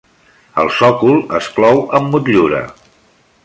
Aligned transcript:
El 0.61 0.71
sòcol 0.77 1.21
es 1.41 1.51
clou 1.59 1.83
amb 1.99 2.13
motllura. 2.17 2.67